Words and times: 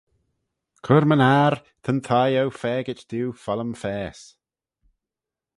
Cur-my-ner, 0.85 1.53
ta'n 1.83 1.99
thie 2.07 2.31
eu 2.41 2.49
faagit 2.61 3.01
diu 3.09 3.27
follym-faase. 3.43 4.25